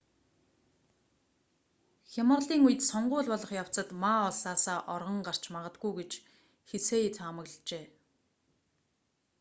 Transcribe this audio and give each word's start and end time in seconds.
хямралын 2.11 2.61
үед 2.67 2.81
сонгууль 2.91 3.31
болох 3.33 3.51
явцад 3.63 3.87
ма 4.01 4.13
улсаасаа 4.29 4.79
оргон 4.95 5.19
гарч 5.27 5.43
магадгүй 5.55 5.91
гэж 5.99 6.11
хсие 6.69 7.09
таамаглажээ 7.17 7.85